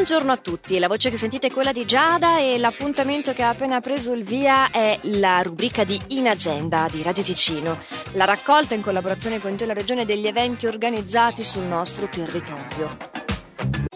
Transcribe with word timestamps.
Buongiorno 0.00 0.32
a 0.32 0.38
tutti, 0.38 0.78
la 0.78 0.88
voce 0.88 1.10
che 1.10 1.18
sentite 1.18 1.48
è 1.48 1.50
quella 1.50 1.72
di 1.72 1.84
Giada 1.84 2.38
e 2.38 2.56
l'appuntamento 2.56 3.34
che 3.34 3.42
ha 3.42 3.50
appena 3.50 3.82
preso 3.82 4.14
il 4.14 4.24
via 4.24 4.70
è 4.70 4.98
la 5.02 5.42
rubrica 5.42 5.84
di 5.84 6.00
In 6.08 6.26
Agenda 6.26 6.88
di 6.90 7.02
Radio 7.02 7.22
Ticino, 7.22 7.78
la 8.12 8.24
raccolta 8.24 8.72
in 8.72 8.80
collaborazione 8.80 9.42
con 9.42 9.54
la 9.58 9.74
Regione 9.74 10.06
degli 10.06 10.26
eventi 10.26 10.66
organizzati 10.66 11.44
sul 11.44 11.64
nostro 11.64 12.08
territorio. 12.08 13.89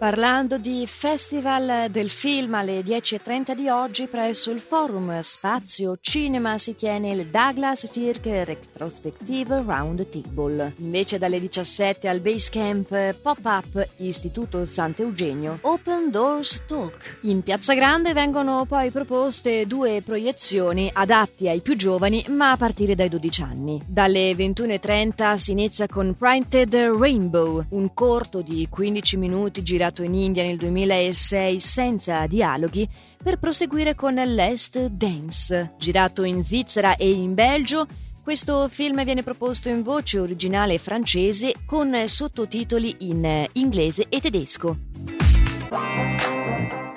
Parlando 0.00 0.56
di 0.56 0.86
Festival 0.86 1.90
del 1.90 2.08
Film 2.08 2.54
alle 2.54 2.80
10.30 2.80 3.54
di 3.54 3.68
oggi 3.68 4.06
presso 4.06 4.50
il 4.50 4.60
Forum 4.60 5.20
Spazio 5.20 5.98
Cinema 6.00 6.56
si 6.56 6.74
tiene 6.74 7.10
il 7.10 7.26
Douglas 7.26 7.86
Circ 7.92 8.24
Retrospective 8.24 9.62
Round 9.62 10.08
Table. 10.08 10.72
Invece 10.78 11.18
dalle 11.18 11.38
17 11.38 12.08
al 12.08 12.20
Basecamp 12.20 13.14
Pop-Up 13.20 13.88
Istituto 13.98 14.64
Sant'Eugenio 14.64 15.58
Open 15.60 16.10
Doors 16.10 16.62
Talk. 16.66 17.18
In 17.24 17.42
Piazza 17.42 17.74
Grande 17.74 18.14
vengono 18.14 18.64
poi 18.64 18.90
proposte 18.90 19.66
due 19.66 20.00
proiezioni 20.02 20.88
adatti 20.90 21.46
ai 21.46 21.60
più 21.60 21.76
giovani 21.76 22.24
ma 22.28 22.52
a 22.52 22.56
partire 22.56 22.94
dai 22.94 23.10
12 23.10 23.42
anni. 23.42 23.82
Dalle 23.86 24.32
21.30 24.32 25.34
si 25.36 25.50
inizia 25.50 25.86
con 25.86 26.16
Printed 26.16 26.74
Rainbow, 26.74 27.66
un 27.68 27.92
corto 27.92 28.40
di 28.40 28.66
15 28.66 29.18
minuti 29.18 29.62
girato 29.62 29.88
girato 29.90 30.02
in 30.04 30.14
India 30.14 30.44
nel 30.44 30.56
2006 30.56 31.58
senza 31.58 32.26
dialoghi, 32.26 32.88
per 33.22 33.38
proseguire 33.38 33.94
con 33.94 34.14
Last 34.14 34.78
Dance, 34.86 35.74
girato 35.78 36.22
in 36.22 36.44
Svizzera 36.44 36.96
e 36.96 37.10
in 37.10 37.34
Belgio. 37.34 37.86
Questo 38.22 38.68
film 38.68 39.02
viene 39.04 39.22
proposto 39.22 39.68
in 39.68 39.82
voce 39.82 40.18
originale 40.18 40.78
francese 40.78 41.54
con 41.66 41.94
sottotitoli 42.06 42.96
in 43.00 43.46
inglese 43.54 44.06
e 44.08 44.20
tedesco. 44.20 44.76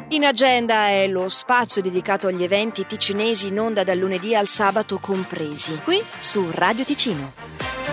In 0.10 0.26
agenda 0.26 0.90
è 0.90 1.08
lo 1.08 1.28
spazio 1.30 1.82
dedicato 1.82 2.28
agli 2.28 2.44
eventi 2.44 2.86
ticinesi 2.86 3.48
in 3.48 3.60
onda 3.60 3.84
dal 3.84 3.98
lunedì 3.98 4.36
al 4.36 4.48
sabato 4.48 5.00
compresi, 5.00 5.80
qui 5.84 6.00
su 6.20 6.46
Radio 6.52 6.84
Ticino. 6.84 7.93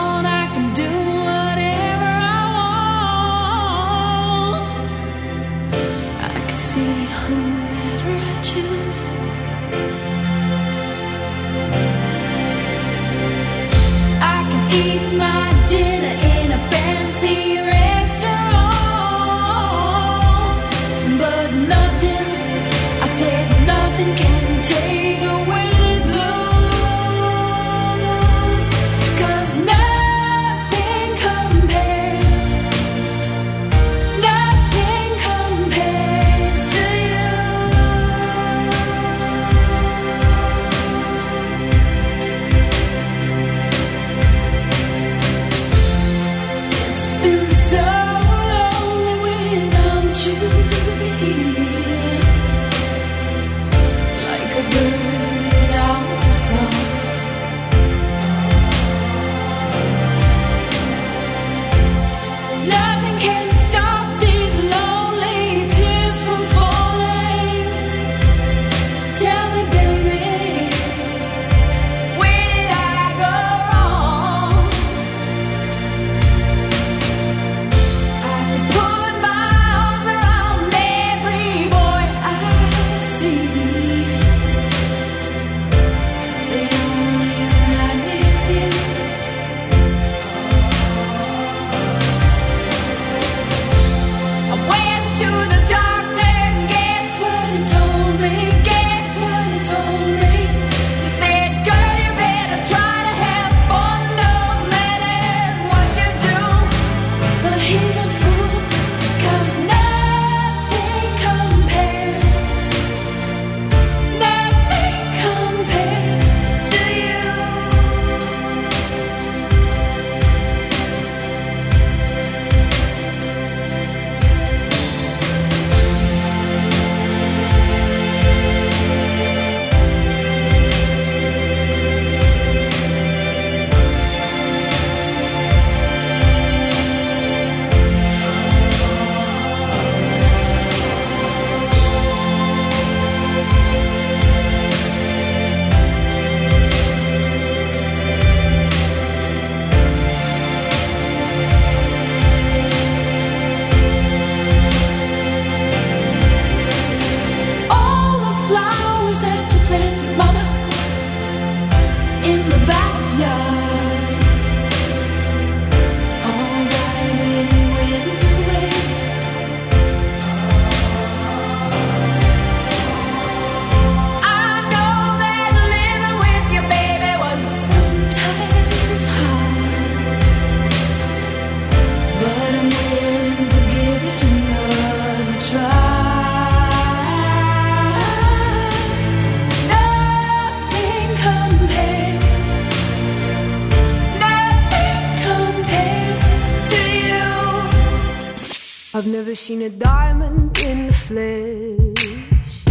Never 199.31 199.37
seen 199.37 199.61
a 199.61 199.69
diamond 199.69 200.57
in 200.57 200.87
the 200.87 200.93
flesh. 200.93 202.65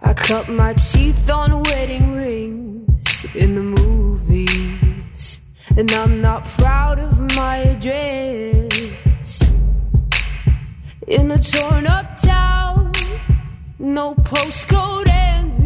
I 0.00 0.12
cut 0.12 0.50
my 0.50 0.74
teeth 0.74 1.30
on 1.30 1.62
wedding 1.62 2.12
rings 2.12 3.24
in 3.34 3.54
the 3.54 3.62
movies, 3.62 5.40
and 5.78 5.90
I'm 5.92 6.20
not 6.20 6.44
proud 6.58 6.98
of 6.98 7.18
my 7.34 7.56
address. 7.72 9.50
In 11.06 11.30
a 11.30 11.42
torn 11.42 11.86
up 11.86 12.20
town, 12.20 12.92
no 13.78 14.14
postcode 14.16 15.08
envy, 15.08 15.65